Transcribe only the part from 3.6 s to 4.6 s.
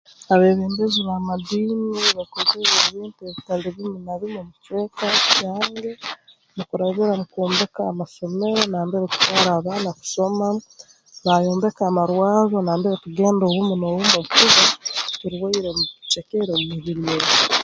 bimu na bimu omu